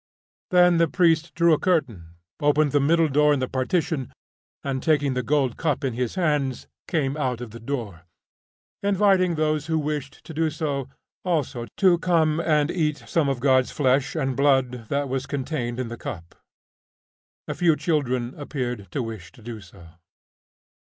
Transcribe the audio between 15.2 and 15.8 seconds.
contained